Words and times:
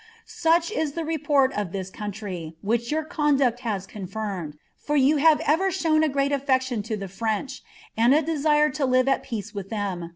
"Such 0.25 0.71
is 0.71 0.93
the 0.93 1.05
report 1.05 1.53
of 1.55 1.73
this 1.73 1.91
country, 1.91 2.55
which 2.63 2.91
your 2.91 3.03
conduct 3.03 3.59
has 3.59 3.85
cot^ 3.85 4.09
fimteii; 4.09 4.55
for 4.75 4.97
ynii 4.97 5.19
have 5.19 5.41
ever 5.41 5.69
shown 5.69 6.03
a 6.03 6.09
^reat 6.09 6.31
affeciton 6.31 6.83
to 6.85 6.97
the 6.97 7.07
French, 7.07 7.61
and 7.95 8.11
a 8.11 8.23
d^ifire 8.23 8.75
In 8.83 8.89
live 8.89 9.07
at 9.07 9.21
peace 9.21 9.53
with 9.53 9.69
ihem. 9.69 10.09